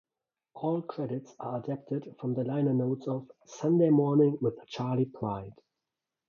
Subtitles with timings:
[0.55, 5.53] All credits are adapted from the liner notes of "Sunday Morning with Charley Pride".